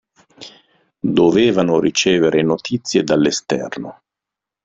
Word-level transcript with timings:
Dovevano 1.11 1.79
ricevere 1.79 2.41
notizie 2.41 3.03
dall'esterno. 3.03 4.01